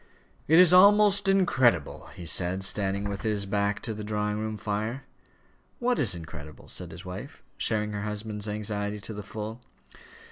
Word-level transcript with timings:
"It 0.47 0.57
is 0.57 0.73
almost 0.73 1.27
incredible," 1.27 2.07
he 2.15 2.25
said, 2.25 2.63
standing 2.63 3.03
with 3.07 3.21
his 3.21 3.45
back 3.45 3.83
to 3.83 3.93
the 3.93 4.03
drawing 4.03 4.39
room 4.39 4.57
fire. 4.57 5.03
"What 5.77 5.99
is 5.99 6.15
incredible?" 6.15 6.69
said 6.69 6.89
his 6.89 7.05
wife, 7.05 7.43
sharing 7.55 7.91
her 7.93 8.01
husband's 8.01 8.47
anxiety 8.49 8.99
to 8.99 9.13
the 9.13 9.21
full. 9.21 9.61